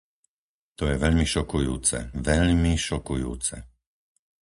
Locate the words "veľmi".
1.03-1.25, 2.29-2.73